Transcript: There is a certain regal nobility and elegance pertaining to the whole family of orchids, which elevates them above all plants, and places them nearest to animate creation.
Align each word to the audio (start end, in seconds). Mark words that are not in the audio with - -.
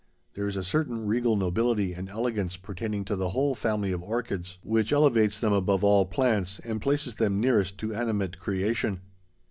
There 0.33 0.47
is 0.47 0.57
a 0.57 0.63
certain 0.63 1.05
regal 1.05 1.35
nobility 1.37 1.93
and 1.93 2.09
elegance 2.09 2.57
pertaining 2.57 3.05
to 3.05 3.15
the 3.15 3.29
whole 3.29 3.53
family 3.53 3.91
of 3.91 4.01
orchids, 4.01 4.57
which 4.63 4.91
elevates 4.91 5.39
them 5.39 5.53
above 5.53 5.83
all 5.83 6.07
plants, 6.07 6.57
and 6.61 6.81
places 6.81 7.13
them 7.13 7.39
nearest 7.39 7.77
to 7.77 7.93
animate 7.93 8.39
creation. 8.39 9.01